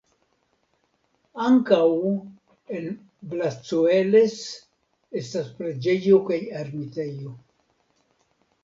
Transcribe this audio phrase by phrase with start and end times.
[1.47, 1.81] Ankaŭ
[2.79, 2.87] en
[3.35, 4.37] Blascoeles
[5.23, 7.41] estas preĝejo kaj ermitejo.